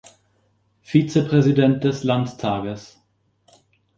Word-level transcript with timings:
Vizepräsident 0.83 1.83
des 1.83 2.03
Landtages. 2.03 2.99